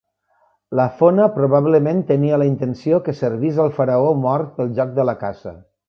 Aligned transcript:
La 0.79 0.85
fona 1.01 1.27
probablement 1.35 2.01
tenia 2.13 2.39
la 2.43 2.47
intenció 2.53 2.99
de 3.01 3.07
que 3.09 3.15
servís 3.23 3.63
al 3.67 3.71
faraó 3.79 4.13
mort 4.27 4.53
pel 4.59 4.77
joc 4.81 4.99
de 5.03 5.11
la 5.13 5.17
caça. 5.27 5.57